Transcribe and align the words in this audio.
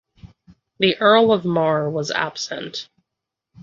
The 0.79 0.97
Earl 0.97 1.31
of 1.31 1.45
Mar 1.45 1.87
was 1.87 2.09
absent. 2.09 2.89